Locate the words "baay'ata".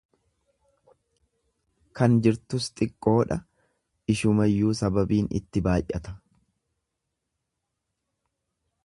5.69-6.15